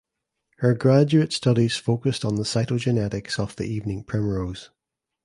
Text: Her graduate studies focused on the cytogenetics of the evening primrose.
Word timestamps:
Her 0.57 0.73
graduate 0.73 1.31
studies 1.31 1.77
focused 1.77 2.25
on 2.25 2.33
the 2.33 2.41
cytogenetics 2.43 3.37
of 3.37 3.55
the 3.57 3.65
evening 3.65 4.03
primrose. 4.03 4.71